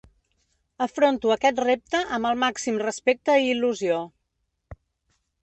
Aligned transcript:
Afronto 0.85 1.33
aquest 1.35 1.61
repte 1.63 2.01
amb 2.17 2.29
el 2.31 2.41
màxim 2.45 2.81
respecte 2.85 3.37
i 3.43 3.47
il·lusió. 3.59 4.01